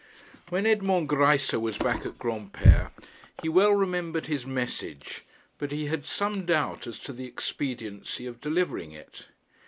When 0.49 0.65
Edmond 0.65 1.09
Greisse 1.09 1.61
was 1.61 1.77
back 1.77 2.07
at 2.07 2.17
Granpere 2.17 2.89
he 3.43 3.49
well 3.49 3.73
remembered 3.75 4.25
his 4.25 4.47
message, 4.47 5.25
but 5.59 5.71
he 5.71 5.85
had 5.85 6.07
some 6.07 6.43
doubt 6.43 6.87
as 6.87 6.97
to 7.01 7.13
the 7.13 7.27
expediency 7.27 8.25
of 8.25 8.41
delivering 8.41 8.93
it. 8.93 9.27